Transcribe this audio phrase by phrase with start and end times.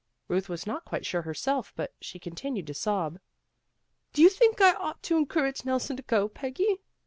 [0.27, 3.19] Ruth was not quite sure herself, but she con tinued to sob.
[4.13, 6.79] "Do you think I ought to en courage Nelson to go, Peggy?"